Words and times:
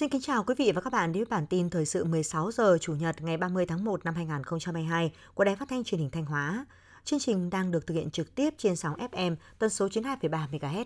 Xin 0.00 0.08
kính 0.08 0.20
chào 0.20 0.44
quý 0.44 0.54
vị 0.58 0.72
và 0.74 0.80
các 0.80 0.92
bạn 0.92 1.12
đến 1.12 1.24
với 1.24 1.30
bản 1.30 1.46
tin 1.46 1.70
thời 1.70 1.86
sự 1.86 2.04
16 2.04 2.52
giờ 2.52 2.78
Chủ 2.80 2.94
nhật 2.94 3.22
ngày 3.22 3.36
30 3.36 3.66
tháng 3.66 3.84
1 3.84 4.04
năm 4.04 4.14
2022 4.14 5.12
của 5.34 5.44
Đài 5.44 5.56
Phát 5.56 5.68
thanh 5.68 5.84
Truyền 5.84 6.00
hình 6.00 6.10
Thanh 6.10 6.24
Hóa. 6.24 6.66
Chương 7.04 7.18
trình 7.18 7.50
đang 7.50 7.70
được 7.70 7.86
thực 7.86 7.94
hiện 7.94 8.10
trực 8.10 8.34
tiếp 8.34 8.54
trên 8.58 8.76
sóng 8.76 8.94
FM 9.12 9.36
tần 9.58 9.70
số 9.70 9.88
92,3 9.88 10.46
MHz. 10.50 10.84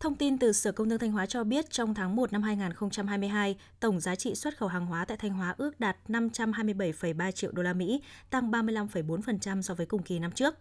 Thông 0.00 0.14
tin 0.14 0.38
từ 0.38 0.52
Sở 0.52 0.72
Công 0.72 0.90
Thương 0.90 0.98
Thanh 0.98 1.12
Hóa 1.12 1.26
cho 1.26 1.44
biết 1.44 1.70
trong 1.70 1.94
tháng 1.94 2.16
1 2.16 2.32
năm 2.32 2.42
2022, 2.42 3.56
tổng 3.80 4.00
giá 4.00 4.14
trị 4.14 4.34
xuất 4.34 4.58
khẩu 4.58 4.68
hàng 4.68 4.86
hóa 4.86 5.04
tại 5.04 5.16
Thanh 5.16 5.32
Hóa 5.32 5.54
ước 5.58 5.80
đạt 5.80 5.96
527,3 6.08 7.30
triệu 7.30 7.52
đô 7.52 7.62
la 7.62 7.72
Mỹ, 7.72 8.02
tăng 8.30 8.50
35,4% 8.50 9.62
so 9.62 9.74
với 9.74 9.86
cùng 9.86 10.02
kỳ 10.02 10.18
năm 10.18 10.32
trước. 10.32 10.54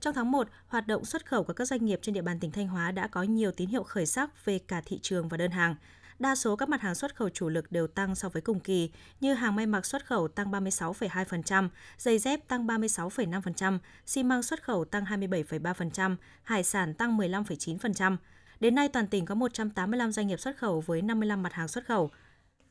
Trong 0.00 0.14
tháng 0.14 0.30
1, 0.30 0.48
hoạt 0.66 0.86
động 0.86 1.04
xuất 1.04 1.26
khẩu 1.26 1.44
của 1.44 1.52
các 1.52 1.64
doanh 1.64 1.84
nghiệp 1.84 1.98
trên 2.02 2.14
địa 2.14 2.22
bàn 2.22 2.40
tỉnh 2.40 2.50
Thanh 2.50 2.68
Hóa 2.68 2.92
đã 2.92 3.08
có 3.08 3.22
nhiều 3.22 3.52
tín 3.52 3.68
hiệu 3.68 3.82
khởi 3.82 4.06
sắc 4.06 4.44
về 4.44 4.58
cả 4.58 4.82
thị 4.86 4.98
trường 5.02 5.28
và 5.28 5.36
đơn 5.36 5.50
hàng. 5.50 5.74
Đa 6.22 6.34
số 6.34 6.56
các 6.56 6.68
mặt 6.68 6.80
hàng 6.80 6.94
xuất 6.94 7.16
khẩu 7.16 7.28
chủ 7.28 7.48
lực 7.48 7.72
đều 7.72 7.86
tăng 7.86 8.14
so 8.14 8.28
với 8.28 8.42
cùng 8.42 8.60
kỳ, 8.60 8.90
như 9.20 9.34
hàng 9.34 9.56
may 9.56 9.66
mặc 9.66 9.86
xuất 9.86 10.06
khẩu 10.06 10.28
tăng 10.28 10.50
36,2%, 10.50 11.68
giày 11.98 12.18
dép 12.18 12.48
tăng 12.48 12.66
36,5%, 12.66 13.78
xi 14.06 14.22
măng 14.22 14.42
xuất 14.42 14.62
khẩu 14.62 14.84
tăng 14.84 15.04
27,3%, 15.04 16.16
hải 16.42 16.64
sản 16.64 16.94
tăng 16.94 17.18
15,9%. 17.18 18.16
Đến 18.60 18.74
nay, 18.74 18.88
toàn 18.88 19.06
tỉnh 19.06 19.26
có 19.26 19.34
185 19.34 20.12
doanh 20.12 20.26
nghiệp 20.26 20.40
xuất 20.40 20.56
khẩu 20.56 20.80
với 20.80 21.02
55 21.02 21.42
mặt 21.42 21.52
hàng 21.52 21.68
xuất 21.68 21.86
khẩu. 21.86 22.10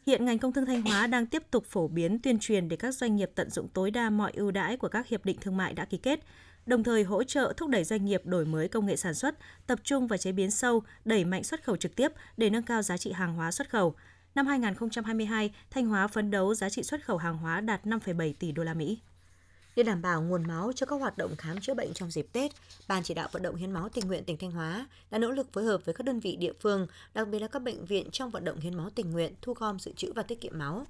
Hiện 0.06 0.26
ngành 0.26 0.40
công 0.40 0.54
thương 0.54 0.66
Thanh 0.66 0.82
Hóa 0.82 1.08
đang 1.08 1.26
tiếp 1.26 1.44
tục 1.52 1.66
phổ 1.66 1.88
biến 1.88 2.20
tuyên 2.20 2.40
truyền 2.40 2.70
để 2.70 2.76
các 2.76 2.92
doanh 2.92 3.16
nghiệp 3.16 3.32
tận 3.36 3.50
dụng 3.50 3.68
tối 3.68 3.92
đa 3.92 4.10
mọi 4.10 4.32
ưu 4.36 4.52
đãi 4.52 4.78
của 4.78 4.88
các 4.88 5.08
hiệp 5.08 5.26
định 5.26 5.38
thương 5.42 5.58
mại 5.58 5.74
đã 5.74 5.86
ký 5.86 5.98
kết, 5.98 6.20
đồng 6.66 6.84
thời 6.84 7.04
hỗ 7.04 7.24
trợ 7.24 7.54
thúc 7.58 7.70
đẩy 7.70 7.84
doanh 7.84 8.06
nghiệp 8.06 8.22
đổi 8.26 8.46
mới 8.46 8.68
công 8.68 8.86
nghệ 8.86 8.96
sản 8.96 9.14
xuất, 9.14 9.36
tập 9.68 9.80
trung 9.84 10.08
vào 10.08 10.18
chế 10.18 10.32
biến 10.32 10.52
sâu, 10.52 10.84
đẩy 11.06 11.26
mạnh 11.26 11.44
xuất 11.44 11.64
khẩu 11.64 11.78
trực 11.78 11.96
tiếp 11.96 12.12
để 12.38 12.50
nâng 12.50 12.64
cao 12.64 12.82
giá 12.82 12.98
trị 12.98 13.12
hàng 13.12 13.36
hóa 13.36 13.52
xuất 13.52 13.70
khẩu. 13.70 13.96
Năm 14.36 14.48
2022, 14.48 15.52
Thanh 15.70 15.86
Hóa 15.86 16.08
phấn 16.08 16.32
đấu 16.32 16.56
giá 16.56 16.70
trị 16.70 16.84
xuất 16.84 17.06
khẩu 17.06 17.18
hàng 17.18 17.38
hóa 17.38 17.62
đạt 17.62 17.86
5,7 17.86 18.34
tỷ 18.40 18.52
đô 18.52 18.64
la 18.64 18.74
Mỹ. 18.74 19.00
Để 19.76 19.84
đảm 19.84 20.02
bảo 20.02 20.22
nguồn 20.22 20.48
máu 20.48 20.72
cho 20.76 20.86
các 20.86 20.96
hoạt 20.96 21.18
động 21.18 21.36
khám 21.38 21.60
chữa 21.62 21.74
bệnh 21.74 21.94
trong 21.94 22.12
dịp 22.12 22.28
Tết, 22.34 22.52
Ban 22.88 23.04
chỉ 23.04 23.14
đạo 23.14 23.30
vận 23.32 23.44
động 23.44 23.56
hiến 23.56 23.72
máu 23.72 23.90
tình 23.90 24.08
nguyện 24.08 24.24
tỉnh 24.24 24.38
Thanh 24.38 24.52
Hóa 24.52 24.88
đã 25.12 25.18
nỗ 25.18 25.32
lực 25.32 25.54
phối 25.54 25.64
hợp 25.64 25.86
với 25.86 25.96
các 25.96 26.04
đơn 26.04 26.20
vị 26.20 26.36
địa 26.36 26.54
phương, 26.60 26.88
đặc 27.14 27.28
biệt 27.28 27.40
là 27.40 27.48
các 27.48 27.62
bệnh 27.62 27.86
viện 27.86 28.12
trong 28.12 28.30
vận 28.30 28.46
động 28.46 28.60
hiến 28.60 28.78
máu 28.78 28.90
tình 28.96 29.12
nguyện, 29.12 29.34
thu 29.42 29.54
gom 29.54 29.80
dự 29.80 29.92
trữ 29.92 30.14
và 30.14 30.24
tiết 30.24 30.42
kiệm 30.42 30.60
máu. 30.60 30.86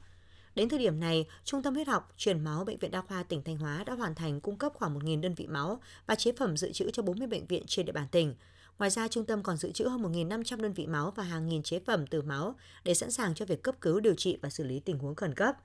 Đến 0.55 0.69
thời 0.69 0.80
điểm 0.80 0.99
này, 0.99 1.25
Trung 1.44 1.63
tâm 1.63 1.73
huyết 1.73 1.88
học 1.88 2.13
truyền 2.17 2.44
máu 2.44 2.63
Bệnh 2.63 2.77
viện 2.77 2.91
Đa 2.91 3.02
khoa 3.02 3.23
tỉnh 3.23 3.44
Thanh 3.44 3.57
Hóa 3.57 3.83
đã 3.83 3.94
hoàn 3.94 4.16
thành 4.16 4.41
cung 4.41 4.58
cấp 4.58 4.73
khoảng 4.75 4.99
1.000 4.99 5.21
đơn 5.21 5.33
vị 5.33 5.47
máu 5.47 5.81
và 6.08 6.16
chế 6.16 6.31
phẩm 6.31 6.58
dự 6.58 6.71
trữ 6.71 6.91
cho 6.91 7.03
40 7.03 7.27
bệnh 7.27 7.45
viện 7.45 7.63
trên 7.67 7.85
địa 7.85 7.91
bàn 7.91 8.08
tỉnh. 8.11 8.35
Ngoài 8.80 8.89
ra, 8.89 9.08
trung 9.08 9.25
tâm 9.25 9.43
còn 9.43 9.58
dự 9.58 9.71
trữ 9.71 9.88
hơn 9.88 10.03
1.500 10.03 10.61
đơn 10.61 10.73
vị 10.73 10.88
máu 10.88 11.11
và 11.16 11.23
hàng 11.23 11.47
nghìn 11.47 11.63
chế 11.63 11.80
phẩm 11.80 12.08
từ 12.08 12.21
máu 12.21 12.55
để 12.83 12.93
sẵn 12.93 13.11
sàng 13.11 13.35
cho 13.35 13.45
việc 13.45 13.63
cấp 13.63 13.75
cứu, 13.81 13.99
điều 13.99 14.16
trị 14.16 14.38
và 14.41 14.49
xử 14.49 14.63
lý 14.63 14.80
tình 14.80 14.99
huống 14.99 15.16
khẩn 15.16 15.35
cấp. 15.35 15.55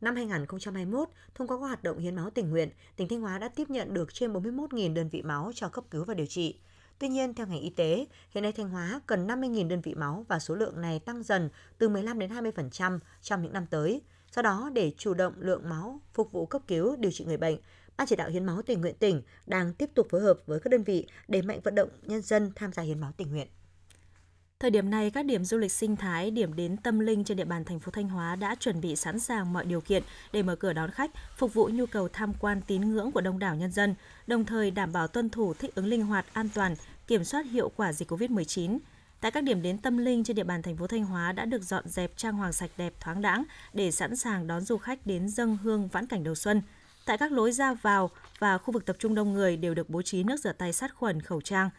Năm 0.00 0.16
2021, 0.16 1.08
thông 1.34 1.48
qua 1.48 1.56
các 1.56 1.66
hoạt 1.66 1.82
động 1.82 1.98
hiến 1.98 2.16
máu 2.16 2.30
tình 2.30 2.50
nguyện, 2.50 2.70
tỉnh 2.96 3.08
Thanh 3.08 3.20
Hóa 3.20 3.38
đã 3.38 3.48
tiếp 3.48 3.70
nhận 3.70 3.94
được 3.94 4.14
trên 4.14 4.32
41.000 4.32 4.94
đơn 4.94 5.08
vị 5.08 5.22
máu 5.22 5.52
cho 5.54 5.68
cấp 5.68 5.84
cứu 5.90 6.04
và 6.04 6.14
điều 6.14 6.26
trị. 6.26 6.54
Tuy 6.98 7.08
nhiên, 7.08 7.34
theo 7.34 7.46
ngành 7.46 7.60
y 7.60 7.70
tế, 7.70 8.06
hiện 8.30 8.42
nay 8.42 8.52
Thanh 8.52 8.70
Hóa 8.70 9.00
cần 9.06 9.26
50.000 9.26 9.68
đơn 9.68 9.80
vị 9.80 9.94
máu 9.94 10.24
và 10.28 10.38
số 10.38 10.54
lượng 10.54 10.80
này 10.80 10.98
tăng 10.98 11.22
dần 11.22 11.50
từ 11.78 11.88
15 11.88 12.18
đến 12.18 12.30
20% 12.30 12.98
trong 13.22 13.42
những 13.42 13.52
năm 13.52 13.66
tới. 13.70 14.02
Do 14.36 14.42
đó, 14.42 14.70
để 14.72 14.92
chủ 14.98 15.14
động 15.14 15.34
lượng 15.38 15.68
máu 15.68 16.00
phục 16.12 16.32
vụ 16.32 16.46
cấp 16.46 16.62
cứu 16.66 16.96
điều 16.96 17.12
trị 17.12 17.24
người 17.24 17.36
bệnh, 17.36 17.58
Ban 18.00 18.06
chỉ 18.06 18.16
đạo 18.16 18.28
hiến 18.28 18.44
máu 18.44 18.62
tình 18.62 18.80
nguyện 18.80 18.94
tỉnh 18.94 19.22
đang 19.46 19.74
tiếp 19.74 19.90
tục 19.94 20.06
phối 20.10 20.20
hợp 20.20 20.38
với 20.46 20.60
các 20.60 20.70
đơn 20.70 20.82
vị 20.82 21.06
để 21.28 21.42
mạnh 21.42 21.60
vận 21.64 21.74
động 21.74 21.88
nhân 22.02 22.22
dân 22.22 22.52
tham 22.56 22.72
gia 22.72 22.82
hiến 22.82 23.00
máu 23.00 23.12
tình 23.16 23.30
nguyện. 23.30 23.48
Thời 24.60 24.70
điểm 24.70 24.90
này, 24.90 25.10
các 25.10 25.24
điểm 25.24 25.44
du 25.44 25.58
lịch 25.58 25.72
sinh 25.72 25.96
thái, 25.96 26.30
điểm 26.30 26.56
đến 26.56 26.76
tâm 26.76 26.98
linh 26.98 27.24
trên 27.24 27.36
địa 27.36 27.44
bàn 27.44 27.64
thành 27.64 27.80
phố 27.80 27.90
Thanh 27.90 28.08
Hóa 28.08 28.36
đã 28.36 28.54
chuẩn 28.54 28.80
bị 28.80 28.96
sẵn 28.96 29.20
sàng 29.20 29.52
mọi 29.52 29.64
điều 29.64 29.80
kiện 29.80 30.02
để 30.32 30.42
mở 30.42 30.56
cửa 30.56 30.72
đón 30.72 30.90
khách, 30.90 31.10
phục 31.36 31.54
vụ 31.54 31.68
nhu 31.72 31.86
cầu 31.86 32.08
tham 32.08 32.32
quan 32.40 32.60
tín 32.66 32.80
ngưỡng 32.80 33.12
của 33.12 33.20
đông 33.20 33.38
đảo 33.38 33.56
nhân 33.56 33.72
dân, 33.72 33.94
đồng 34.26 34.44
thời 34.44 34.70
đảm 34.70 34.92
bảo 34.92 35.08
tuân 35.08 35.30
thủ 35.30 35.54
thích 35.54 35.74
ứng 35.74 35.86
linh 35.86 36.02
hoạt, 36.02 36.26
an 36.32 36.48
toàn, 36.54 36.74
kiểm 37.06 37.24
soát 37.24 37.46
hiệu 37.46 37.70
quả 37.76 37.92
dịch 37.92 38.12
COVID-19. 38.12 38.78
Tại 39.20 39.30
các 39.30 39.44
điểm 39.44 39.62
đến 39.62 39.78
tâm 39.78 39.96
linh 39.96 40.24
trên 40.24 40.36
địa 40.36 40.44
bàn 40.44 40.62
thành 40.62 40.76
phố 40.76 40.86
Thanh 40.86 41.04
Hóa 41.04 41.32
đã 41.32 41.44
được 41.44 41.62
dọn 41.62 41.88
dẹp 41.88 42.16
trang 42.16 42.34
hoàng 42.34 42.52
sạch 42.52 42.70
đẹp 42.76 42.94
thoáng 43.00 43.22
đãng 43.22 43.44
để 43.72 43.90
sẵn 43.90 44.16
sàng 44.16 44.46
đón 44.46 44.60
du 44.60 44.76
khách 44.76 45.06
đến 45.06 45.28
dâng 45.28 45.56
hương 45.62 45.88
vãn 45.88 46.06
cảnh 46.06 46.24
đầu 46.24 46.34
xuân. 46.34 46.62
Tại 47.06 47.18
các 47.18 47.32
lối 47.32 47.52
ra 47.52 47.74
vào 47.74 48.10
và 48.38 48.58
khu 48.58 48.72
vực 48.72 48.86
tập 48.86 48.96
trung 48.98 49.14
đông 49.14 49.32
người 49.32 49.56
đều 49.56 49.74
được 49.74 49.90
bố 49.90 50.02
trí 50.02 50.22
nước 50.22 50.40
rửa 50.40 50.52
tay 50.52 50.72
sát 50.72 50.94
khuẩn, 50.94 51.22
khẩu 51.22 51.40
trang. 51.40 51.70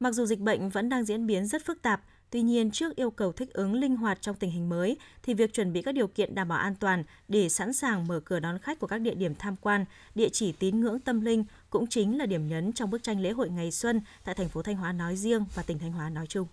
Mặc 0.00 0.12
dù 0.12 0.26
dịch 0.26 0.40
bệnh 0.40 0.68
vẫn 0.68 0.88
đang 0.88 1.04
diễn 1.04 1.26
biến 1.26 1.46
rất 1.46 1.64
phức 1.64 1.82
tạp, 1.82 2.00
Tuy 2.34 2.42
nhiên, 2.42 2.70
trước 2.70 2.96
yêu 2.96 3.10
cầu 3.10 3.32
thích 3.32 3.52
ứng 3.52 3.74
linh 3.74 3.96
hoạt 3.96 4.18
trong 4.20 4.36
tình 4.36 4.50
hình 4.50 4.68
mới, 4.68 4.96
thì 5.22 5.34
việc 5.34 5.52
chuẩn 5.52 5.72
bị 5.72 5.82
các 5.82 5.92
điều 5.92 6.06
kiện 6.06 6.34
đảm 6.34 6.48
bảo 6.48 6.58
an 6.58 6.74
toàn 6.74 7.04
để 7.28 7.48
sẵn 7.48 7.72
sàng 7.72 8.06
mở 8.06 8.20
cửa 8.24 8.40
đón 8.40 8.58
khách 8.58 8.78
của 8.78 8.86
các 8.86 8.98
địa 8.98 9.14
điểm 9.14 9.34
tham 9.34 9.56
quan, 9.60 9.84
địa 10.14 10.28
chỉ 10.32 10.52
tín 10.52 10.80
ngưỡng 10.80 11.00
tâm 11.00 11.20
linh 11.20 11.44
cũng 11.70 11.86
chính 11.86 12.18
là 12.18 12.26
điểm 12.26 12.48
nhấn 12.48 12.72
trong 12.72 12.90
bức 12.90 13.02
tranh 13.02 13.20
lễ 13.20 13.30
hội 13.30 13.50
ngày 13.50 13.70
xuân 13.70 14.00
tại 14.24 14.34
thành 14.34 14.48
phố 14.48 14.62
Thanh 14.62 14.76
Hóa 14.76 14.92
nói 14.92 15.16
riêng 15.16 15.44
và 15.54 15.62
tỉnh 15.62 15.78
Thanh 15.78 15.92
Hóa 15.92 16.10
nói 16.10 16.26
chung. 16.26 16.46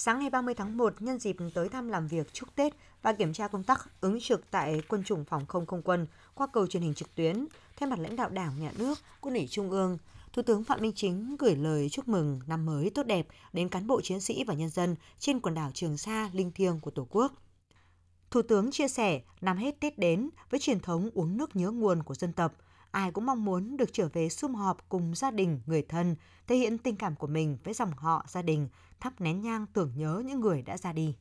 Sáng 0.00 0.18
ngày 0.18 0.30
30 0.30 0.54
tháng 0.54 0.76
1, 0.76 1.02
nhân 1.02 1.18
dịp 1.18 1.36
tới 1.54 1.68
thăm 1.68 1.88
làm 1.88 2.06
việc 2.06 2.32
chúc 2.32 2.54
Tết 2.54 2.72
và 3.02 3.12
kiểm 3.12 3.32
tra 3.32 3.48
công 3.48 3.62
tác 3.62 4.00
ứng 4.00 4.20
trực 4.20 4.50
tại 4.50 4.82
quân 4.88 5.04
chủng 5.04 5.24
phòng 5.24 5.46
không 5.46 5.66
không 5.66 5.82
quân 5.82 6.06
qua 6.34 6.46
cầu 6.52 6.66
truyền 6.66 6.82
hình 6.82 6.94
trực 6.94 7.14
tuyến, 7.14 7.46
thay 7.76 7.88
mặt 7.90 7.98
lãnh 7.98 8.16
đạo 8.16 8.28
Đảng, 8.28 8.60
Nhà 8.60 8.72
nước, 8.78 8.98
Quân 9.20 9.34
ủy 9.34 9.46
Trung 9.50 9.70
ương, 9.70 9.98
Thủ 10.32 10.42
tướng 10.42 10.64
Phạm 10.64 10.80
Minh 10.80 10.92
Chính 10.94 11.36
gửi 11.38 11.56
lời 11.56 11.88
chúc 11.88 12.08
mừng 12.08 12.40
năm 12.46 12.66
mới 12.66 12.90
tốt 12.90 13.06
đẹp 13.06 13.26
đến 13.52 13.68
cán 13.68 13.86
bộ 13.86 14.00
chiến 14.00 14.20
sĩ 14.20 14.44
và 14.44 14.54
nhân 14.54 14.68
dân 14.68 14.96
trên 15.18 15.40
quần 15.40 15.54
đảo 15.54 15.70
Trường 15.74 15.96
Sa 15.96 16.30
linh 16.32 16.52
thiêng 16.52 16.80
của 16.80 16.90
Tổ 16.90 17.06
quốc. 17.10 17.32
Thủ 18.30 18.42
tướng 18.42 18.70
chia 18.70 18.88
sẻ, 18.88 19.20
năm 19.40 19.56
hết 19.56 19.80
Tết 19.80 19.98
đến 19.98 20.30
với 20.50 20.60
truyền 20.60 20.80
thống 20.80 21.10
uống 21.14 21.36
nước 21.36 21.56
nhớ 21.56 21.70
nguồn 21.70 22.02
của 22.02 22.14
dân 22.14 22.32
tộc, 22.32 22.52
ai 22.90 23.10
cũng 23.10 23.26
mong 23.26 23.44
muốn 23.44 23.76
được 23.76 23.92
trở 23.92 24.08
về 24.12 24.28
sum 24.28 24.54
họp 24.54 24.88
cùng 24.88 25.14
gia 25.14 25.30
đình, 25.30 25.60
người 25.66 25.82
thân, 25.82 26.16
thể 26.46 26.56
hiện 26.56 26.78
tình 26.78 26.96
cảm 26.96 27.16
của 27.16 27.26
mình 27.26 27.58
với 27.64 27.74
dòng 27.74 27.92
họ, 27.96 28.24
gia 28.28 28.42
đình, 28.42 28.68
thắp 29.00 29.20
nén 29.20 29.40
nhang 29.40 29.66
tưởng 29.72 29.92
nhớ 29.96 30.22
những 30.26 30.40
người 30.40 30.62
đã 30.62 30.76
ra 30.76 30.92
đi 30.92 31.14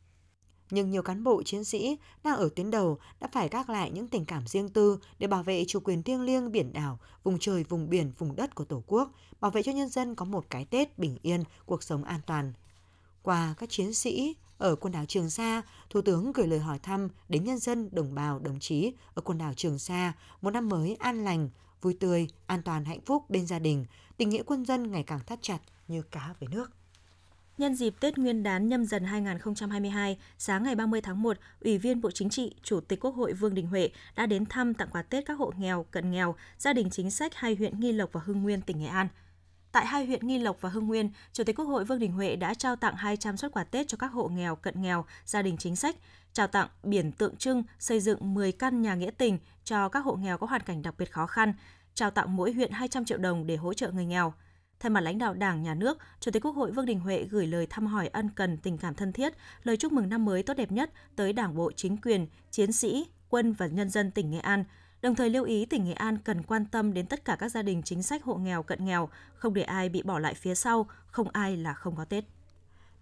nhưng 0.72 0.90
nhiều 0.90 1.02
cán 1.02 1.24
bộ 1.24 1.44
chiến 1.44 1.64
sĩ 1.64 1.98
đang 2.24 2.38
ở 2.38 2.50
tuyến 2.56 2.72
đầu 2.72 3.00
đã 3.20 3.28
phải 3.32 3.50
gác 3.50 3.70
lại 3.70 3.92
những 3.92 4.08
tình 4.08 4.26
cảm 4.26 4.48
riêng 4.48 4.70
tư 4.70 5.00
để 5.20 5.28
bảo 5.28 5.44
vệ 5.44 5.66
chủ 5.68 5.80
quyền 5.80 6.04
thiêng 6.04 6.22
liêng 6.22 6.52
biển 6.52 6.74
đảo, 6.74 7.00
vùng 7.24 7.40
trời, 7.40 7.64
vùng 7.64 7.90
biển, 7.90 8.12
vùng 8.18 8.36
đất 8.36 8.56
của 8.56 8.66
Tổ 8.66 8.84
quốc, 8.88 9.12
bảo 9.40 9.52
vệ 9.52 9.64
cho 9.64 9.72
nhân 9.72 9.90
dân 9.90 10.16
có 10.16 10.26
một 10.26 10.46
cái 10.50 10.66
Tết 10.66 10.98
bình 10.98 11.18
yên, 11.22 11.44
cuộc 11.66 11.84
sống 11.84 12.04
an 12.04 12.22
toàn. 12.26 12.54
Qua 13.22 13.54
các 13.58 13.70
chiến 13.70 13.94
sĩ 13.94 14.36
ở 14.58 14.76
quần 14.76 14.94
đảo 14.94 15.06
Trường 15.08 15.30
Sa, 15.30 15.62
Thủ 15.90 16.02
tướng 16.02 16.32
gửi 16.32 16.48
lời 16.48 16.60
hỏi 16.60 16.80
thăm 16.80 17.08
đến 17.30 17.44
nhân 17.44 17.58
dân, 17.58 17.90
đồng 17.92 18.16
bào, 18.16 18.40
đồng 18.40 18.60
chí 18.60 18.94
ở 19.14 19.22
quần 19.22 19.38
đảo 19.38 19.54
Trường 19.54 19.80
Sa 19.80 20.14
một 20.42 20.52
năm 20.52 20.70
mới 20.70 20.96
an 21.00 21.24
lành, 21.24 21.50
vui 21.82 21.98
tươi, 22.00 22.28
an 22.46 22.62
toàn, 22.62 22.86
hạnh 22.86 23.02
phúc 23.06 23.30
bên 23.30 23.48
gia 23.48 23.60
đình, 23.60 23.86
tình 24.18 24.30
nghĩa 24.30 24.44
quân 24.46 24.66
dân 24.66 24.92
ngày 24.92 25.04
càng 25.04 25.20
thắt 25.26 25.40
chặt 25.42 25.60
như 25.88 26.02
cá 26.02 26.34
với 26.40 26.50
nước. 26.52 26.72
Nhân 27.58 27.76
dịp 27.76 27.94
Tết 28.00 28.18
Nguyên 28.18 28.44
đán 28.44 28.68
nhâm 28.68 28.86
dần 28.86 29.04
2022, 29.04 30.18
sáng 30.38 30.64
ngày 30.64 30.76
30 30.76 31.02
tháng 31.02 31.22
1, 31.22 31.38
Ủy 31.62 31.78
viên 31.78 32.02
Bộ 32.02 32.12
Chính 32.12 32.30
trị, 32.30 32.56
Chủ 32.64 32.80
tịch 32.80 33.00
Quốc 33.00 33.16
hội 33.16 33.34
Vương 33.34 33.54
Đình 33.54 33.68
Huệ 33.68 33.90
đã 34.16 34.26
đến 34.26 34.46
thăm 34.46 34.74
tặng 34.74 34.90
quà 34.92 35.02
Tết 35.02 35.26
các 35.26 35.34
hộ 35.34 35.54
nghèo, 35.58 35.86
cận 35.92 36.12
nghèo, 36.12 36.36
gia 36.58 36.74
đình 36.74 36.90
chính 36.90 37.12
sách 37.12 37.36
hai 37.36 37.56
huyện 37.56 37.80
Nghi 37.80 37.92
Lộc 37.92 38.10
và 38.12 38.22
Hưng 38.26 38.44
Nguyên, 38.44 38.62
tỉnh 38.62 38.80
Nghệ 38.80 38.88
An. 38.88 39.08
Tại 39.72 39.86
hai 39.86 40.06
huyện 40.06 40.28
Nghi 40.28 40.40
Lộc 40.40 40.62
và 40.62 40.70
Hưng 40.70 40.88
Nguyên, 40.88 41.10
Chủ 41.34 41.44
tịch 41.44 41.56
Quốc 41.56 41.66
hội 41.66 41.86
Vương 41.86 42.00
Đình 42.00 42.12
Huệ 42.12 42.36
đã 42.36 42.54
trao 42.54 42.76
tặng 42.76 42.96
200 42.96 43.38
xuất 43.38 43.52
quà 43.52 43.64
Tết 43.64 43.88
cho 43.88 43.98
các 43.98 44.08
hộ 44.08 44.28
nghèo, 44.28 44.56
cận 44.56 44.82
nghèo, 44.82 45.06
gia 45.26 45.42
đình 45.42 45.58
chính 45.58 45.76
sách, 45.76 45.96
trao 46.34 46.48
tặng 46.48 46.68
biển 46.84 47.12
tượng 47.12 47.36
trưng 47.36 47.64
xây 47.80 48.00
dựng 48.00 48.34
10 48.34 48.52
căn 48.52 48.82
nhà 48.82 48.96
nghĩa 48.96 49.12
tình 49.18 49.40
cho 49.64 49.90
các 49.90 50.00
hộ 50.00 50.16
nghèo 50.16 50.38
có 50.38 50.48
hoàn 50.48 50.62
cảnh 50.62 50.82
đặc 50.82 50.96
biệt 50.98 51.12
khó 51.12 51.28
khăn, 51.28 51.54
trao 51.94 52.12
tặng 52.12 52.36
mỗi 52.36 52.54
huyện 52.54 52.72
200 52.72 53.06
triệu 53.06 53.18
đồng 53.18 53.48
để 53.48 53.56
hỗ 53.56 53.74
trợ 53.74 53.92
người 53.92 54.06
nghèo– 54.06 54.34
Thay 54.80 54.90
mặt 54.90 55.02
lãnh 55.02 55.18
đạo 55.18 55.34
Đảng, 55.34 55.64
Nhà 55.64 55.74
nước, 55.74 55.98
Chủ 56.20 56.32
tịch 56.32 56.46
Quốc 56.46 56.56
hội 56.56 56.72
Vương 56.72 56.86
Đình 56.86 57.00
Huệ 57.00 57.24
gửi 57.24 57.48
lời 57.48 57.68
thăm 57.70 57.88
hỏi 57.88 58.08
ân 58.08 58.30
cần, 58.30 58.58
tình 58.58 58.78
cảm 58.78 58.96
thân 58.96 59.14
thiết, 59.14 59.34
lời 59.64 59.78
chúc 59.78 59.92
mừng 59.92 60.10
năm 60.10 60.26
mới 60.26 60.44
tốt 60.44 60.54
đẹp 60.54 60.72
nhất 60.72 60.92
tới 61.16 61.34
Đảng 61.34 61.56
bộ, 61.56 61.72
chính 61.72 61.98
quyền, 61.98 62.28
chiến 62.52 62.72
sĩ, 62.72 63.08
quân 63.30 63.54
và 63.54 63.68
nhân 63.68 63.90
dân 63.90 64.12
tỉnh 64.12 64.32
Nghệ 64.32 64.40
An, 64.40 64.64
đồng 65.02 65.16
thời 65.16 65.30
lưu 65.30 65.44
ý 65.44 65.66
tỉnh 65.66 65.86
Nghệ 65.86 65.94
An 65.94 66.18
cần 66.18 66.44
quan 66.44 66.66
tâm 66.66 66.94
đến 66.94 67.06
tất 67.06 67.26
cả 67.26 67.36
các 67.40 67.50
gia 67.50 67.62
đình 67.62 67.82
chính 67.84 68.04
sách 68.04 68.24
hộ 68.24 68.36
nghèo 68.36 68.64
cận 68.64 68.86
nghèo, 68.86 69.10
không 69.36 69.54
để 69.54 69.62
ai 69.62 69.90
bị 69.90 70.04
bỏ 70.04 70.20
lại 70.20 70.34
phía 70.34 70.56
sau, 70.56 70.88
không 71.08 71.30
ai 71.30 71.58
là 71.58 71.74
không 71.74 71.96
có 71.96 72.06
Tết. 72.06 72.24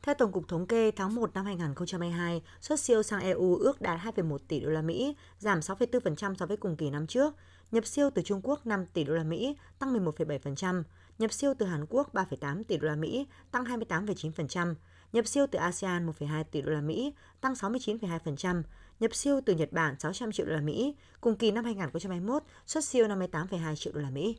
Theo 0.01 0.15
Tổng 0.15 0.31
cục 0.31 0.47
Thống 0.47 0.67
kê, 0.67 0.91
tháng 0.91 1.15
1 1.15 1.33
năm 1.33 1.45
2022, 1.45 2.41
xuất 2.61 2.79
siêu 2.79 3.03
sang 3.03 3.21
EU 3.21 3.55
ước 3.55 3.81
đạt 3.81 3.99
2,1 3.99 4.37
tỷ 4.47 4.59
đô 4.59 4.69
la 4.69 4.81
Mỹ, 4.81 5.15
giảm 5.39 5.59
6,4% 5.59 6.35
so 6.35 6.45
với 6.45 6.57
cùng 6.57 6.75
kỳ 6.75 6.89
năm 6.89 7.07
trước. 7.07 7.35
Nhập 7.71 7.85
siêu 7.85 8.09
từ 8.09 8.21
Trung 8.21 8.41
Quốc 8.43 8.65
5 8.67 8.85
tỷ 8.85 9.03
đô 9.03 9.13
la 9.13 9.23
Mỹ, 9.23 9.57
tăng 9.79 10.05
11,7% 10.05 10.83
nhập 11.19 11.33
siêu 11.33 11.53
từ 11.57 11.65
Hàn 11.65 11.85
Quốc 11.89 12.13
3,8 12.13 12.63
tỷ 12.63 12.77
đô 12.77 12.87
la 12.87 12.95
Mỹ, 12.95 13.27
tăng 13.51 13.63
28,9%, 13.63 14.75
nhập 15.13 15.27
siêu 15.27 15.45
từ 15.51 15.59
ASEAN 15.59 16.07
1,2 16.07 16.43
tỷ 16.43 16.61
đô 16.61 16.71
la 16.71 16.81
Mỹ, 16.81 17.13
tăng 17.41 17.53
69,2%, 17.53 18.63
nhập 18.99 19.15
siêu 19.15 19.41
từ 19.45 19.55
Nhật 19.55 19.71
Bản 19.71 19.95
600 19.99 20.31
triệu 20.31 20.45
đô 20.45 20.53
la 20.53 20.61
Mỹ, 20.61 20.95
cùng 21.21 21.35
kỳ 21.35 21.51
năm 21.51 21.65
2021 21.65 22.43
xuất 22.65 22.83
siêu 22.83 23.07
58,2 23.07 23.75
triệu 23.75 23.93
đô 23.93 24.01
la 24.01 24.09
Mỹ. 24.09 24.37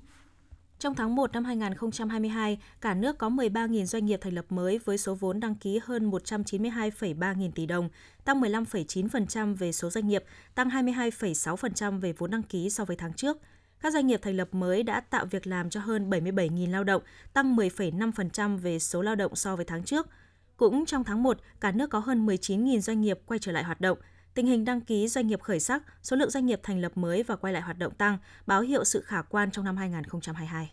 Trong 0.79 0.95
tháng 0.95 1.15
1 1.15 1.33
năm 1.33 1.45
2022, 1.45 2.59
cả 2.81 2.95
nước 2.95 3.19
có 3.19 3.29
13.000 3.29 3.85
doanh 3.85 4.07
nghiệp 4.07 4.21
thành 4.23 4.35
lập 4.35 4.45
mới 4.49 4.79
với 4.79 4.99
số 4.99 5.15
vốn 5.15 5.41
đăng 5.41 5.55
ký 5.55 5.81
hơn 5.85 6.11
192,3 6.11 7.35
nghìn 7.35 7.53
tỷ 7.53 7.67
đồng, 7.67 7.89
tăng 8.25 8.41
15,9% 8.41 9.57
về 9.57 9.73
số 9.73 9.91
doanh 9.91 10.09
nghiệp, 10.09 10.25
tăng 10.55 10.69
22,6% 10.69 12.01
về 12.01 12.13
vốn 12.13 12.31
đăng 12.31 12.43
ký 12.43 12.71
so 12.71 12.85
với 12.85 12.97
tháng 12.97 13.13
trước. 13.13 13.39
Các 13.81 13.93
doanh 13.93 14.07
nghiệp 14.07 14.21
thành 14.23 14.37
lập 14.37 14.49
mới 14.55 14.83
đã 14.83 15.01
tạo 15.01 15.27
việc 15.27 15.47
làm 15.47 15.71
cho 15.71 15.81
hơn 15.81 16.11
77.000 16.11 16.71
lao 16.71 16.85
động, 16.85 17.03
tăng 17.33 17.57
10,5% 17.57 18.59
về 18.59 18.79
số 18.79 19.03
lao 19.03 19.15
động 19.15 19.37
so 19.37 19.57
với 19.57 19.65
tháng 19.65 19.85
trước. 19.85 20.07
Cũng 20.57 20.87
trong 20.87 21.05
tháng 21.05 21.23
1, 21.23 21.39
cả 21.61 21.73
nước 21.73 21.91
có 21.91 21.99
hơn 21.99 22.27
19.000 22.27 22.81
doanh 22.81 23.01
nghiệp 23.01 23.19
quay 23.27 23.39
trở 23.39 23.53
lại 23.53 23.65
hoạt 23.65 23.81
động. 23.81 23.99
Tình 24.37 24.47
hình 24.47 24.65
đăng 24.65 24.81
ký 24.81 25.09
doanh 25.09 25.27
nghiệp 25.27 25.43
khởi 25.43 25.61
sắc, 25.61 25.83
số 26.03 26.17
lượng 26.17 26.31
doanh 26.31 26.47
nghiệp 26.47 26.61
thành 26.63 26.81
lập 26.81 26.97
mới 26.97 27.23
và 27.23 27.37
quay 27.37 27.53
lại 27.53 27.63
hoạt 27.63 27.79
động 27.79 27.95
tăng, 27.95 28.19
báo 28.47 28.61
hiệu 28.61 28.85
sự 28.85 29.01
khả 29.01 29.23
quan 29.23 29.51
trong 29.51 29.65
năm 29.65 29.77
2022. 29.77 30.73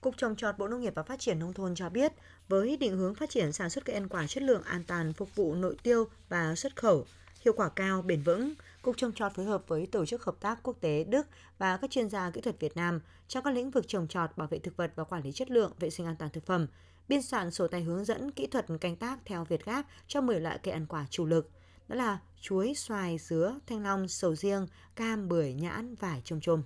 Cục 0.00 0.16
trồng 0.16 0.36
trọt 0.36 0.58
Bộ 0.58 0.68
Nông 0.68 0.80
nghiệp 0.80 0.92
và 0.96 1.02
Phát 1.02 1.20
triển 1.20 1.38
Nông 1.38 1.52
thôn 1.52 1.74
cho 1.74 1.88
biết, 1.88 2.12
với 2.48 2.76
định 2.76 2.96
hướng 2.96 3.14
phát 3.14 3.30
triển 3.30 3.52
sản 3.52 3.70
xuất 3.70 3.84
cây 3.84 3.94
ăn 3.94 4.08
quả 4.08 4.26
chất 4.26 4.42
lượng 4.42 4.62
an 4.62 4.84
toàn 4.86 5.12
phục 5.12 5.34
vụ 5.34 5.54
nội 5.54 5.76
tiêu 5.82 6.04
và 6.28 6.54
xuất 6.54 6.76
khẩu, 6.76 7.06
hiệu 7.44 7.54
quả 7.56 7.68
cao, 7.68 8.02
bền 8.02 8.22
vững, 8.22 8.54
Cục 8.82 8.96
trồng 8.96 9.12
trọt 9.12 9.34
phối 9.34 9.46
hợp 9.46 9.62
với 9.68 9.86
Tổ 9.86 10.06
chức 10.06 10.24
Hợp 10.24 10.36
tác 10.40 10.62
Quốc 10.62 10.76
tế 10.80 11.04
Đức 11.04 11.26
và 11.58 11.76
các 11.76 11.90
chuyên 11.90 12.08
gia 12.08 12.30
kỹ 12.30 12.40
thuật 12.40 12.60
Việt 12.60 12.76
Nam 12.76 13.00
trong 13.28 13.44
các 13.44 13.54
lĩnh 13.54 13.70
vực 13.70 13.88
trồng 13.88 14.08
trọt, 14.08 14.30
bảo 14.36 14.48
vệ 14.48 14.58
thực 14.58 14.76
vật 14.76 14.92
và 14.96 15.04
quản 15.04 15.22
lý 15.22 15.32
chất 15.32 15.50
lượng, 15.50 15.72
vệ 15.78 15.90
sinh 15.90 16.06
an 16.06 16.16
toàn 16.16 16.30
thực 16.30 16.46
phẩm, 16.46 16.66
biên 17.08 17.22
soạn 17.22 17.50
sổ 17.50 17.68
tay 17.68 17.82
hướng 17.82 18.04
dẫn 18.04 18.30
kỹ 18.30 18.46
thuật 18.46 18.66
canh 18.80 18.96
tác 18.96 19.18
theo 19.24 19.44
Việt 19.44 19.64
Gáp 19.64 19.82
cho 20.06 20.20
10 20.20 20.40
loại 20.40 20.58
cây 20.62 20.72
ăn 20.72 20.86
quả 20.86 21.06
chủ 21.10 21.26
lực, 21.26 21.50
đó 21.88 21.96
là 21.96 22.18
chuối, 22.40 22.74
xoài, 22.76 23.18
dứa, 23.18 23.58
thanh 23.66 23.82
long, 23.82 24.08
sầu 24.08 24.34
riêng, 24.34 24.66
cam, 24.96 25.28
bưởi, 25.28 25.54
nhãn, 25.54 25.94
vải, 25.94 26.22
trôm 26.24 26.40
trôm. 26.40 26.62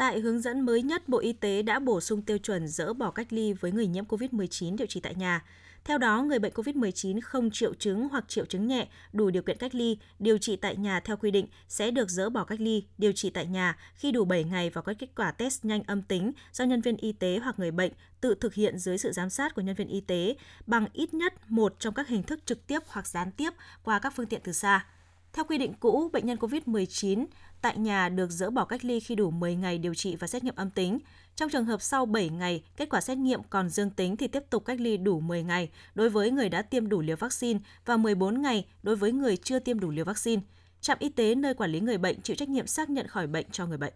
Tại 0.00 0.20
hướng 0.20 0.40
dẫn 0.40 0.60
mới 0.60 0.82
nhất, 0.82 1.08
Bộ 1.08 1.18
Y 1.18 1.32
tế 1.32 1.62
đã 1.62 1.78
bổ 1.78 2.00
sung 2.00 2.22
tiêu 2.22 2.38
chuẩn 2.38 2.68
dỡ 2.68 2.92
bỏ 2.92 3.10
cách 3.10 3.26
ly 3.30 3.52
với 3.52 3.72
người 3.72 3.86
nhiễm 3.86 4.04
COVID-19 4.04 4.76
điều 4.76 4.86
trị 4.86 5.00
tại 5.00 5.14
nhà. 5.14 5.44
Theo 5.84 5.98
đó, 5.98 6.22
người 6.22 6.38
bệnh 6.38 6.52
COVID-19 6.52 7.20
không 7.22 7.50
triệu 7.50 7.74
chứng 7.74 8.08
hoặc 8.08 8.24
triệu 8.28 8.44
chứng 8.44 8.66
nhẹ, 8.66 8.88
đủ 9.12 9.30
điều 9.30 9.42
kiện 9.42 9.56
cách 9.56 9.74
ly, 9.74 9.98
điều 10.18 10.38
trị 10.38 10.56
tại 10.56 10.76
nhà 10.76 11.00
theo 11.00 11.16
quy 11.16 11.30
định 11.30 11.46
sẽ 11.68 11.90
được 11.90 12.10
dỡ 12.10 12.30
bỏ 12.30 12.44
cách 12.44 12.60
ly, 12.60 12.84
điều 12.98 13.12
trị 13.12 13.30
tại 13.30 13.46
nhà 13.46 13.76
khi 13.94 14.12
đủ 14.12 14.24
7 14.24 14.44
ngày 14.44 14.70
và 14.70 14.82
có 14.82 14.94
kết 14.98 15.08
quả 15.16 15.32
test 15.32 15.64
nhanh 15.64 15.82
âm 15.82 16.02
tính 16.02 16.32
do 16.52 16.64
nhân 16.64 16.80
viên 16.80 16.96
y 16.96 17.12
tế 17.12 17.38
hoặc 17.42 17.58
người 17.58 17.70
bệnh 17.70 17.92
tự 18.20 18.34
thực 18.34 18.54
hiện 18.54 18.78
dưới 18.78 18.98
sự 18.98 19.12
giám 19.12 19.30
sát 19.30 19.54
của 19.54 19.62
nhân 19.62 19.76
viên 19.76 19.88
y 19.88 20.00
tế 20.00 20.36
bằng 20.66 20.86
ít 20.92 21.14
nhất 21.14 21.34
một 21.48 21.76
trong 21.78 21.94
các 21.94 22.08
hình 22.08 22.22
thức 22.22 22.40
trực 22.46 22.66
tiếp 22.66 22.78
hoặc 22.86 23.06
gián 23.06 23.30
tiếp 23.32 23.50
qua 23.82 23.98
các 23.98 24.12
phương 24.16 24.26
tiện 24.26 24.40
từ 24.44 24.52
xa. 24.52 24.86
Theo 25.32 25.44
quy 25.44 25.58
định 25.58 25.72
cũ, 25.80 26.10
bệnh 26.12 26.26
nhân 26.26 26.38
COVID-19 26.38 27.26
tại 27.62 27.78
nhà 27.78 28.08
được 28.08 28.30
dỡ 28.30 28.50
bỏ 28.50 28.64
cách 28.64 28.84
ly 28.84 29.00
khi 29.00 29.14
đủ 29.14 29.30
10 29.30 29.54
ngày 29.54 29.78
điều 29.78 29.94
trị 29.94 30.16
và 30.16 30.26
xét 30.26 30.44
nghiệm 30.44 30.54
âm 30.56 30.70
tính. 30.70 30.98
Trong 31.36 31.50
trường 31.50 31.64
hợp 31.64 31.82
sau 31.82 32.06
7 32.06 32.28
ngày, 32.28 32.62
kết 32.76 32.88
quả 32.90 33.00
xét 33.00 33.18
nghiệm 33.18 33.42
còn 33.50 33.68
dương 33.68 33.90
tính 33.90 34.16
thì 34.16 34.28
tiếp 34.28 34.42
tục 34.50 34.64
cách 34.64 34.80
ly 34.80 34.96
đủ 34.96 35.20
10 35.20 35.42
ngày 35.42 35.70
đối 35.94 36.10
với 36.10 36.30
người 36.30 36.48
đã 36.48 36.62
tiêm 36.62 36.88
đủ 36.88 37.00
liều 37.00 37.16
vaccine 37.16 37.60
và 37.84 37.96
14 37.96 38.42
ngày 38.42 38.66
đối 38.82 38.96
với 38.96 39.12
người 39.12 39.36
chưa 39.36 39.58
tiêm 39.58 39.80
đủ 39.80 39.90
liều 39.90 40.04
vaccine. 40.04 40.42
Trạm 40.80 40.98
y 41.00 41.08
tế 41.08 41.34
nơi 41.34 41.54
quản 41.54 41.70
lý 41.70 41.80
người 41.80 41.98
bệnh 41.98 42.20
chịu 42.20 42.36
trách 42.36 42.48
nhiệm 42.48 42.66
xác 42.66 42.90
nhận 42.90 43.06
khỏi 43.06 43.26
bệnh 43.26 43.46
cho 43.50 43.66
người 43.66 43.78
bệnh. 43.78 43.92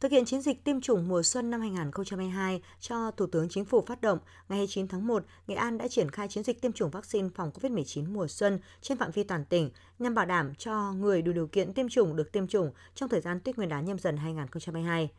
Thực 0.00 0.12
hiện 0.12 0.24
chiến 0.24 0.40
dịch 0.40 0.64
tiêm 0.64 0.80
chủng 0.80 1.08
mùa 1.08 1.22
xuân 1.22 1.50
năm 1.50 1.60
2022 1.60 2.62
cho 2.80 3.10
Thủ 3.10 3.26
tướng 3.26 3.48
Chính 3.48 3.64
phủ 3.64 3.84
phát 3.86 4.00
động, 4.00 4.18
ngày 4.48 4.58
29 4.58 4.88
tháng 4.88 5.06
1, 5.06 5.24
Nghệ 5.46 5.54
An 5.54 5.78
đã 5.78 5.88
triển 5.88 6.10
khai 6.10 6.28
chiến 6.28 6.44
dịch 6.44 6.60
tiêm 6.60 6.72
chủng 6.72 6.90
vaccine 6.90 7.28
phòng 7.34 7.50
COVID-19 7.54 8.12
mùa 8.12 8.28
xuân 8.28 8.58
trên 8.80 8.98
phạm 8.98 9.10
vi 9.10 9.24
toàn 9.24 9.44
tỉnh 9.44 9.70
nhằm 9.98 10.14
bảo 10.14 10.26
đảm 10.26 10.54
cho 10.54 10.92
người 10.92 11.22
đủ 11.22 11.32
điều 11.32 11.46
kiện 11.46 11.72
tiêm 11.72 11.88
chủng 11.88 12.16
được 12.16 12.32
tiêm 12.32 12.46
chủng 12.46 12.72
trong 12.94 13.08
thời 13.08 13.20
gian 13.20 13.40
Tết 13.40 13.56
Nguyên 13.56 13.68
đán 13.68 13.84
nhâm 13.84 13.98
dần 13.98 14.16
2022. 14.16 15.10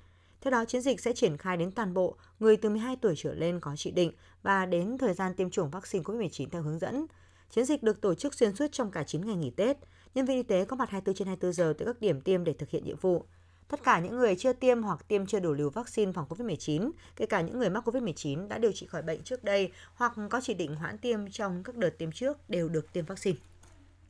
Theo 0.41 0.51
đó, 0.51 0.65
chiến 0.65 0.81
dịch 0.81 1.01
sẽ 1.01 1.13
triển 1.13 1.37
khai 1.37 1.57
đến 1.57 1.71
toàn 1.71 1.93
bộ 1.93 2.15
người 2.39 2.57
từ 2.57 2.69
12 2.69 2.95
tuổi 2.95 3.13
trở 3.17 3.33
lên 3.33 3.59
có 3.59 3.75
chỉ 3.77 3.91
định 3.91 4.11
và 4.43 4.65
đến 4.65 4.97
thời 4.97 5.13
gian 5.13 5.33
tiêm 5.33 5.49
chủng 5.49 5.69
vaccine 5.69 6.03
COVID-19 6.03 6.49
theo 6.51 6.61
hướng 6.61 6.79
dẫn. 6.79 7.05
Chiến 7.49 7.65
dịch 7.65 7.83
được 7.83 8.01
tổ 8.01 8.15
chức 8.15 8.33
xuyên 8.33 8.55
suốt 8.55 8.67
trong 8.71 8.91
cả 8.91 9.03
9 9.03 9.25
ngày 9.25 9.35
nghỉ 9.35 9.49
Tết. 9.49 9.77
Nhân 10.15 10.25
viên 10.25 10.37
y 10.37 10.43
tế 10.43 10.65
có 10.65 10.75
mặt 10.75 10.89
24 10.89 11.15
trên 11.15 11.27
24 11.27 11.53
giờ 11.53 11.73
tại 11.77 11.85
các 11.85 12.01
điểm 12.01 12.21
tiêm 12.21 12.43
để 12.43 12.53
thực 12.53 12.69
hiện 12.69 12.83
nhiệm 12.83 12.97
vụ. 12.97 13.25
Tất 13.71 13.83
cả 13.83 13.99
những 13.99 14.17
người 14.17 14.35
chưa 14.35 14.53
tiêm 14.53 14.83
hoặc 14.83 15.07
tiêm 15.07 15.25
chưa 15.25 15.39
đủ 15.39 15.53
liều 15.53 15.69
vaccine 15.69 16.11
phòng 16.11 16.25
COVID-19, 16.29 16.91
kể 17.15 17.25
cả 17.25 17.41
những 17.41 17.59
người 17.59 17.69
mắc 17.69 17.87
COVID-19 17.87 18.47
đã 18.47 18.57
điều 18.57 18.71
trị 18.71 18.85
khỏi 18.85 19.01
bệnh 19.01 19.21
trước 19.23 19.43
đây 19.43 19.71
hoặc 19.95 20.13
có 20.29 20.41
chỉ 20.43 20.53
định 20.53 20.75
hoãn 20.75 20.97
tiêm 20.97 21.31
trong 21.31 21.63
các 21.63 21.75
đợt 21.75 21.97
tiêm 21.97 22.11
trước 22.11 22.49
đều 22.49 22.69
được 22.69 22.93
tiêm 22.93 23.05
vaccine. 23.05 23.37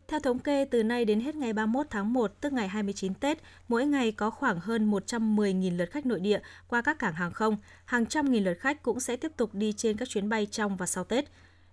Theo 0.08 0.20
thống 0.20 0.40
kê, 0.40 0.66
từ 0.66 0.84
nay 0.84 1.06
đến 1.06 1.20
hết 1.20 1.36
ngày 1.36 1.54
31 1.54 1.88
tháng 1.90 2.14
1, 2.14 2.42
tức 2.42 2.54
ngày 2.54 2.68
29 2.68 3.14
Tết, 3.14 3.38
mỗi 3.68 3.86
ngày 3.86 4.12
có 4.12 4.30
khoảng 4.30 4.60
hơn 4.60 4.92
110.000 4.92 5.78
lượt 5.78 5.92
khách 5.92 6.06
nội 6.06 6.20
địa 6.20 6.40
qua 6.68 6.82
các 6.82 7.00
cảng 7.00 7.14
hàng 7.14 7.32
không, 7.32 7.58
hàng 7.86 8.06
trăm 8.06 8.32
nghìn 8.32 8.44
lượt 8.44 8.58
khách 8.60 8.84
cũng 8.84 9.00
sẽ 9.00 9.16
tiếp 9.16 9.32
tục 9.38 9.50
đi 9.54 9.74
trên 9.74 9.98
các 9.98 10.10
chuyến 10.10 10.30
bay 10.30 10.46
trong 10.46 10.78
và 10.78 10.86
sau 10.86 11.04
Tết. 11.04 11.26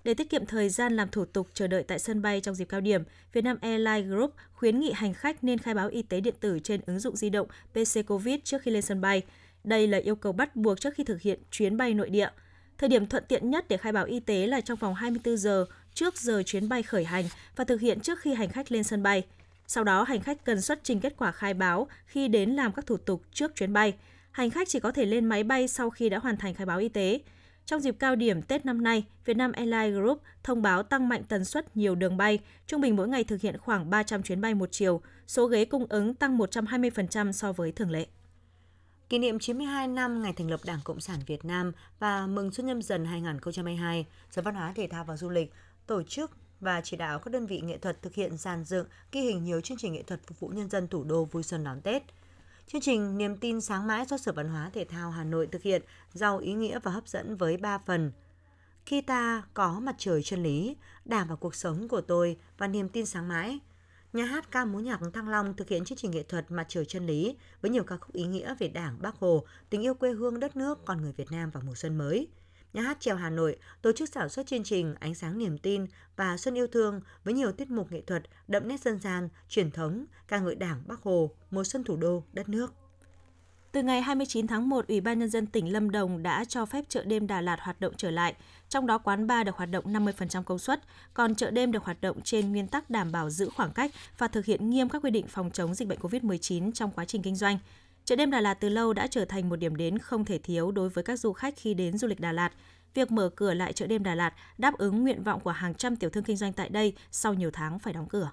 Để 0.05 0.15
tiết 0.15 0.31
kiệm 0.31 0.47
thời 0.47 0.69
gian 0.69 0.97
làm 0.97 1.09
thủ 1.09 1.25
tục 1.25 1.49
chờ 1.55 1.67
đợi 1.67 1.83
tại 1.83 1.99
sân 1.99 2.23
bay 2.23 2.41
trong 2.41 2.55
dịp 2.55 2.65
cao 2.65 2.81
điểm, 2.81 3.03
Vietnam 3.33 3.59
Airlines 3.61 4.07
Group 4.07 4.35
khuyến 4.53 4.81
nghị 4.81 4.93
hành 4.93 5.15
khách 5.15 5.45
nên 5.45 5.59
khai 5.59 5.75
báo 5.75 5.89
y 5.89 6.03
tế 6.03 6.21
điện 6.21 6.35
tử 6.41 6.59
trên 6.65 6.81
ứng 6.87 6.99
dụng 6.99 7.17
di 7.17 7.31
động 7.31 7.49
PC 7.73 8.07
COVID 8.07 8.41
trước 8.45 8.63
khi 8.63 8.71
lên 8.71 8.83
sân 8.83 9.01
bay. 9.01 9.23
Đây 9.65 9.87
là 9.87 9.99
yêu 9.99 10.17
cầu 10.17 10.33
bắt 10.33 10.57
buộc 10.57 10.81
trước 10.81 10.95
khi 10.95 11.05
thực 11.05 11.21
hiện 11.21 11.41
chuyến 11.51 11.77
bay 11.77 11.95
nội 11.95 12.11
địa. 12.11 12.29
Thời 12.79 12.89
điểm 12.89 13.07
thuận 13.07 13.25
tiện 13.29 13.51
nhất 13.51 13.65
để 13.69 13.77
khai 13.77 13.93
báo 13.93 14.05
y 14.05 14.21
tế 14.21 14.47
là 14.47 14.61
trong 14.61 14.79
vòng 14.79 14.95
24 14.95 15.37
giờ 15.37 15.67
trước 15.95 16.17
giờ 16.17 16.43
chuyến 16.47 16.69
bay 16.69 16.83
khởi 16.83 17.05
hành 17.05 17.25
và 17.57 17.65
thực 17.65 17.81
hiện 17.81 18.01
trước 18.01 18.21
khi 18.21 18.35
hành 18.35 18.49
khách 18.49 18.73
lên 18.73 18.85
sân 18.85 19.03
bay. 19.03 19.23
Sau 19.67 19.85
đó, 19.85 20.03
hành 20.03 20.21
khách 20.21 20.45
cần 20.45 20.61
xuất 20.61 20.81
trình 20.83 21.01
kết 21.01 21.15
quả 21.17 21.33
khai 21.33 21.55
báo 21.55 21.89
khi 22.07 22.29
đến 22.29 22.51
làm 22.51 22.73
các 22.73 22.87
thủ 22.87 22.97
tục 22.97 23.23
trước 23.33 23.57
chuyến 23.57 23.73
bay. 23.73 23.95
Hành 24.31 24.51
khách 24.51 24.69
chỉ 24.69 24.81
có 24.81 24.93
thể 24.93 25.05
lên 25.05 25.25
máy 25.25 25.45
bay 25.45 25.69
sau 25.69 25.91
khi 25.91 26.09
đã 26.09 26.19
hoàn 26.19 26.37
thành 26.37 26.55
khai 26.55 26.67
báo 26.67 26.79
y 26.79 26.89
tế. 26.89 27.21
Trong 27.69 27.81
dịp 27.81 27.97
cao 27.99 28.17
điểm 28.17 28.43
Tết 28.43 28.67
năm 28.67 28.83
nay, 28.83 29.05
Vietnam 29.25 29.53
Airlines 29.53 29.95
Group 29.95 30.23
thông 30.43 30.63
báo 30.63 30.83
tăng 30.83 31.09
mạnh 31.09 31.23
tần 31.29 31.45
suất 31.45 31.77
nhiều 31.77 31.95
đường 31.95 32.17
bay, 32.17 32.39
trung 32.67 32.81
bình 32.81 32.97
mỗi 32.97 33.09
ngày 33.09 33.25
thực 33.25 33.41
hiện 33.41 33.59
khoảng 33.59 33.91
300 33.91 34.23
chuyến 34.23 34.41
bay 34.41 34.55
một 34.55 34.69
chiều, 34.73 35.01
số 35.27 35.47
ghế 35.47 35.65
cung 35.65 35.87
ứng 35.89 36.15
tăng 36.15 36.39
120% 36.39 37.33
so 37.33 37.53
với 37.53 37.73
thường 37.73 37.91
lệ. 37.91 38.07
Kỷ 39.09 39.19
niệm 39.19 39.39
92 39.39 39.89
năm 39.89 40.23
ngày 40.23 40.33
thành 40.33 40.51
lập 40.51 40.61
Đảng 40.65 40.81
Cộng 40.85 41.01
sản 41.01 41.21
Việt 41.27 41.45
Nam 41.45 41.73
và 41.99 42.27
mừng 42.27 42.51
Xuân 42.51 42.67
Nhâm 42.67 42.83
Dần 42.83 43.05
2022, 43.05 44.07
Sở 44.31 44.43
Văn 44.43 44.55
hóa 44.55 44.73
Thể 44.77 44.89
thao 44.91 45.05
và 45.05 45.17
Du 45.17 45.29
lịch 45.29 45.53
tổ 45.87 46.03
chức 46.03 46.31
và 46.61 46.81
chỉ 46.81 46.97
đạo 46.97 47.19
các 47.19 47.33
đơn 47.33 47.47
vị 47.47 47.61
nghệ 47.61 47.79
thuật 47.79 48.03
thực 48.03 48.15
hiện 48.15 48.37
dàn 48.37 48.65
dựng, 48.65 48.87
ghi 49.13 49.21
hình 49.21 49.45
nhiều 49.45 49.61
chương 49.61 49.79
trình 49.79 49.93
nghệ 49.93 50.03
thuật 50.03 50.21
phục 50.27 50.41
vụ 50.41 50.49
nhân 50.49 50.71
dân 50.71 50.89
thủ 50.89 51.05
đô 51.05 51.25
vui 51.25 51.43
xuân 51.43 51.65
đón 51.65 51.81
Tết– 51.81 52.03
Chương 52.73 52.81
trình 52.81 53.19
Niềm 53.19 53.37
tin 53.37 53.61
sáng 53.61 53.87
mãi 53.87 54.05
do 54.09 54.17
Sở 54.17 54.33
Văn 54.33 54.49
hóa 54.49 54.71
Thể 54.75 54.85
thao 54.85 55.11
Hà 55.11 55.25
Nội 55.25 55.47
thực 55.53 55.63
hiện 55.63 55.83
giàu 56.13 56.39
ý 56.39 56.53
nghĩa 56.53 56.79
và 56.79 56.91
hấp 56.91 57.09
dẫn 57.09 57.37
với 57.37 57.57
3 57.57 57.79
phần. 57.79 58.13
Khi 58.87 59.01
ta 59.01 59.43
có 59.55 59.81
mặt 59.81 59.95
trời 59.99 60.23
chân 60.23 60.43
lý, 60.43 60.77
đảm 61.05 61.29
vào 61.29 61.37
cuộc 61.37 61.55
sống 61.55 61.89
của 61.89 62.01
tôi 62.01 62.37
và 62.59 62.69
niềm 62.69 62.89
tin 62.89 63.07
sáng 63.07 63.29
mãi. 63.29 63.59
Nhà 64.13 64.25
hát 64.25 64.51
ca 64.51 64.65
múa 64.65 64.81
nhạc 64.81 65.01
Thăng 65.13 65.29
Long 65.29 65.57
thực 65.57 65.69
hiện 65.69 65.85
chương 65.85 65.99
trình 65.99 66.11
nghệ 66.11 66.23
thuật 66.23 66.51
Mặt 66.51 66.67
trời 66.69 66.85
chân 66.85 67.07
lý 67.07 67.37
với 67.61 67.71
nhiều 67.71 67.85
ca 67.85 67.97
khúc 67.97 68.13
ý 68.13 68.25
nghĩa 68.27 68.55
về 68.59 68.69
Đảng, 68.69 69.03
Bác 69.03 69.15
Hồ, 69.15 69.45
tình 69.71 69.83
yêu 69.83 69.95
quê 69.95 70.13
hương 70.13 70.41
đất 70.41 70.57
nước, 70.57 70.85
con 70.85 71.03
người 71.03 71.13
Việt 71.13 71.31
Nam 71.31 71.51
và 71.51 71.61
mùa 71.61 71.75
xuân 71.75 71.99
mới– 71.99 72.29
Nhà 72.73 72.83
hát 72.83 73.01
trèo 73.01 73.17
Hà 73.17 73.31
Nội 73.31 73.57
tổ 73.83 73.93
chức 73.93 74.09
sản 74.09 74.29
xuất 74.29 74.47
chương 74.47 74.65
trình 74.65 74.95
Ánh 75.01 75.15
sáng 75.15 75.39
niềm 75.39 75.59
tin 75.59 75.87
và 76.17 76.37
Xuân 76.37 76.55
yêu 76.55 76.67
thương 76.67 77.01
với 77.25 77.35
nhiều 77.35 77.53
tiết 77.53 77.71
mục 77.71 77.93
nghệ 77.93 78.01
thuật 78.01 78.23
đậm 78.49 78.69
nét 78.69 78.81
dân 78.81 78.99
gian, 78.99 79.29
truyền 79.49 79.71
thống, 79.71 80.05
ca 80.29 80.39
ngợi 80.39 80.55
Đảng, 80.55 80.83
Bắc 80.87 81.03
Hồ, 81.03 81.31
mùa 81.51 81.65
xuân 81.65 81.85
thủ 81.85 81.97
đô, 81.97 82.23
đất 82.33 82.49
nước. 82.49 82.75
Từ 83.73 83.83
ngày 83.83 84.03
29 84.03 84.47
tháng 84.47 84.69
1, 84.69 84.87
Ủy 84.89 85.01
ban 85.01 85.19
Nhân 85.19 85.31
dân 85.31 85.47
tỉnh 85.47 85.73
Lâm 85.73 85.91
Đồng 85.91 86.23
đã 86.23 86.45
cho 86.45 86.67
phép 86.67 86.85
chợ 86.89 87.05
đêm 87.05 87.27
Đà 87.27 87.41
Lạt 87.41 87.61
hoạt 87.61 87.81
động 87.81 87.95
trở 87.97 88.11
lại, 88.11 88.35
trong 88.69 88.87
đó 88.87 88.99
quán 88.99 89.27
bar 89.27 89.47
được 89.47 89.57
hoạt 89.57 89.71
động 89.71 89.93
50% 89.93 90.43
công 90.43 90.59
suất, 90.59 90.81
còn 91.15 91.35
chợ 91.35 91.51
đêm 91.51 91.73
được 91.73 91.85
hoạt 91.85 92.01
động 92.01 92.21
trên 92.21 92.53
nguyên 92.53 92.67
tắc 92.67 92.91
đảm 92.91 93.13
bảo 93.13 93.31
giữ 93.31 93.49
khoảng 93.57 93.73
cách 93.73 93.91
và 94.19 94.29
thực 94.29 94.45
hiện 94.45 94.71
nghiêm 94.71 94.89
các 94.89 95.03
quy 95.03 95.11
định 95.11 95.27
phòng 95.29 95.51
chống 95.51 95.75
dịch 95.75 95.89
bệnh 95.89 95.99
COVID-19 95.99 96.73
trong 96.73 96.91
quá 96.91 97.05
trình 97.05 97.23
kinh 97.23 97.37
doanh. 97.37 97.59
Chợ 98.09 98.17
đêm 98.17 98.31
Đà 98.31 98.41
Lạt 98.41 98.55
từ 98.55 98.69
lâu 98.69 98.93
đã 98.93 99.07
trở 99.07 99.25
thành 99.25 99.49
một 99.49 99.57
điểm 99.57 99.77
đến 99.77 99.99
không 99.99 100.25
thể 100.25 100.39
thiếu 100.39 100.71
đối 100.71 100.89
với 100.89 101.05
các 101.05 101.17
du 101.17 101.33
khách 101.33 101.55
khi 101.57 101.75
đến 101.75 101.99
du 101.99 102.09
lịch 102.09 102.21
Đà 102.21 102.33
Lạt. 102.33 102.53
Việc 102.95 103.11
mở 103.11 103.31
cửa 103.37 103.55
lại 103.55 103.73
chợ 103.73 103.87
đêm 103.87 104.03
Đà 104.03 104.15
Lạt 104.15 104.35
đáp 104.59 104.79
ứng 104.79 105.03
nguyện 105.03 105.23
vọng 105.23 105.41
của 105.41 105.51
hàng 105.51 105.75
trăm 105.75 105.97
tiểu 105.97 106.11
thương 106.11 106.25
kinh 106.25 106.37
doanh 106.37 106.53
tại 106.53 106.69
đây 106.69 106.95
sau 107.11 107.35
nhiều 107.35 107.51
tháng 107.51 107.79
phải 107.79 107.93
đóng 107.93 108.09
cửa. 108.09 108.31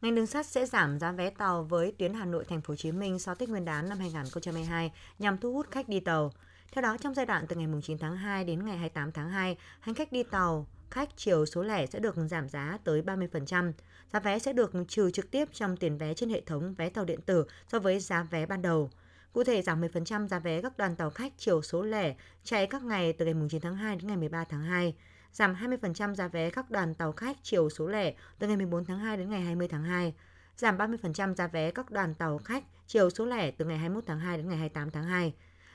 Ngành 0.00 0.14
đường 0.14 0.26
sắt 0.26 0.46
sẽ 0.46 0.66
giảm 0.66 0.98
giá 0.98 1.12
vé 1.12 1.30
tàu 1.30 1.64
với 1.64 1.92
tuyến 1.98 2.14
Hà 2.14 2.24
Nội 2.24 2.44
Thành 2.48 2.60
phố 2.60 2.72
Hồ 2.72 2.76
Chí 2.76 2.92
Minh 2.92 3.18
sau 3.18 3.34
Tết 3.34 3.48
Nguyên 3.48 3.64
đán 3.64 3.88
năm 3.88 3.98
2022 3.98 4.92
nhằm 5.18 5.38
thu 5.38 5.52
hút 5.52 5.66
khách 5.70 5.88
đi 5.88 6.00
tàu. 6.00 6.32
Theo 6.72 6.82
đó, 6.82 6.96
trong 6.96 7.14
giai 7.14 7.26
đoạn 7.26 7.46
từ 7.48 7.56
ngày 7.56 7.68
9 7.82 7.98
tháng 7.98 8.16
2 8.16 8.44
đến 8.44 8.66
ngày 8.66 8.76
28 8.76 9.12
tháng 9.12 9.30
2, 9.30 9.56
hành 9.80 9.94
khách 9.94 10.12
đi 10.12 10.22
tàu 10.22 10.66
khách 10.94 11.16
chiều 11.16 11.46
số 11.46 11.62
lẻ 11.62 11.86
sẽ 11.86 12.00
được 12.00 12.14
giảm 12.30 12.48
giá 12.48 12.78
tới 12.84 13.02
30%. 13.02 13.72
Giá 14.12 14.20
vé 14.20 14.38
sẽ 14.38 14.52
được 14.52 14.72
trừ 14.88 15.10
trực 15.10 15.30
tiếp 15.30 15.48
trong 15.52 15.76
tiền 15.76 15.98
vé 15.98 16.14
trên 16.14 16.30
hệ 16.30 16.40
thống 16.40 16.74
vé 16.74 16.88
tàu 16.88 17.04
điện 17.04 17.20
tử 17.20 17.44
so 17.68 17.78
với 17.78 18.00
giá 18.00 18.22
vé 18.22 18.46
ban 18.46 18.62
đầu. 18.62 18.90
Cụ 19.32 19.44
thể 19.44 19.62
giảm 19.62 19.80
10% 19.80 20.28
giá 20.28 20.38
vé 20.38 20.62
các 20.62 20.76
đoàn 20.76 20.96
tàu 20.96 21.10
khách 21.10 21.32
chiều 21.36 21.62
số 21.62 21.82
lẻ 21.82 22.14
chạy 22.44 22.66
các 22.66 22.82
ngày 22.82 23.12
từ 23.12 23.24
ngày 23.24 23.34
9 23.50 23.60
tháng 23.60 23.76
2 23.76 23.96
đến 23.96 24.06
ngày 24.06 24.16
13 24.16 24.44
tháng 24.44 24.62
2, 24.62 24.94
giảm 25.32 25.54
20% 25.54 26.14
giá 26.14 26.28
vé 26.28 26.50
các 26.50 26.70
đoàn 26.70 26.94
tàu 26.94 27.12
khách 27.12 27.36
chiều 27.42 27.70
số 27.70 27.86
lẻ 27.86 28.14
từ 28.38 28.46
ngày 28.46 28.56
14 28.56 28.84
tháng 28.84 28.98
2 28.98 29.16
đến 29.16 29.30
ngày 29.30 29.40
20 29.40 29.68
tháng 29.68 29.84
2, 29.84 30.14
giảm 30.56 30.78
30% 30.78 31.34
giá 31.34 31.46
vé 31.46 31.70
các 31.70 31.90
đoàn 31.90 32.14
tàu 32.14 32.38
khách 32.38 32.64
chiều 32.86 33.10
số 33.10 33.26
lẻ 33.26 33.50
từ 33.50 33.64
ngày 33.64 33.78
21 33.78 34.04
tháng 34.06 34.20
2 34.20 34.36
đến 34.36 34.48
ngày 34.48 34.58
28 34.58 34.90
tháng 34.90 35.04
2, 35.04 35.34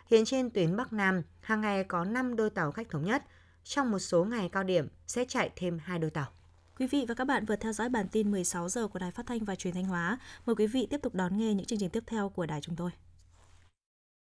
Hiện 0.09 0.25
trên 0.25 0.49
tuyến 0.49 0.75
Bắc 0.75 0.93
Nam, 0.93 1.21
hàng 1.41 1.61
ngày 1.61 1.83
có 1.83 2.03
5 2.03 2.35
đôi 2.35 2.49
tàu 2.49 2.71
khách 2.71 2.89
thống 2.89 3.05
nhất. 3.05 3.23
Trong 3.63 3.91
một 3.91 3.99
số 3.99 4.23
ngày 4.23 4.49
cao 4.49 4.63
điểm, 4.63 4.87
sẽ 5.07 5.25
chạy 5.25 5.49
thêm 5.55 5.79
hai 5.83 5.99
đôi 5.99 6.11
tàu. 6.11 6.27
Quý 6.79 6.87
vị 6.87 7.05
và 7.07 7.13
các 7.13 7.25
bạn 7.25 7.45
vừa 7.45 7.55
theo 7.55 7.73
dõi 7.73 7.89
bản 7.89 8.07
tin 8.11 8.31
16 8.31 8.69
giờ 8.69 8.87
của 8.87 8.99
Đài 8.99 9.11
Phát 9.11 9.25
thanh 9.25 9.45
và 9.45 9.55
Truyền 9.55 9.73
thanh 9.73 9.85
Hóa. 9.85 10.19
Mời 10.45 10.55
quý 10.55 10.67
vị 10.67 10.87
tiếp 10.89 10.99
tục 11.03 11.15
đón 11.15 11.37
nghe 11.37 11.53
những 11.53 11.65
chương 11.65 11.79
trình 11.79 11.89
tiếp 11.89 12.03
theo 12.07 12.29
của 12.29 12.45
đài 12.45 12.61
chúng 12.61 12.75
tôi. 12.75 12.91